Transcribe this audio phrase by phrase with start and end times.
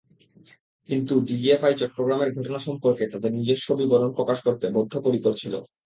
[0.89, 5.53] কিন্তু ডিজিএফআই চট্টগ্রামের ঘটনা সম্পর্কে তাদের নিজস্ব বিবরণ প্রকাশ করতে বদ্ধপরিকর ছিল।